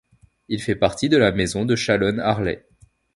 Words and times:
Il 0.47 0.63
fait 0.63 0.75
partie 0.75 1.09
de 1.09 1.17
la 1.17 1.31
maison 1.31 1.63
de 1.63 1.75
Chalon-Arlay. 1.75 2.65